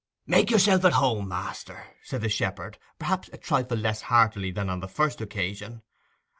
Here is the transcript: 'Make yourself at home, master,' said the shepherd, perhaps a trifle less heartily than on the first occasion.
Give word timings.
'Make 0.25 0.49
yourself 0.49 0.83
at 0.83 0.93
home, 0.93 1.27
master,' 1.27 1.89
said 2.01 2.21
the 2.21 2.29
shepherd, 2.29 2.79
perhaps 2.97 3.29
a 3.33 3.37
trifle 3.37 3.77
less 3.77 4.01
heartily 4.01 4.49
than 4.49 4.67
on 4.67 4.79
the 4.79 4.87
first 4.87 5.21
occasion. 5.21 5.83